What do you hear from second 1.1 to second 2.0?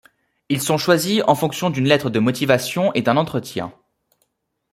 en fonction d'une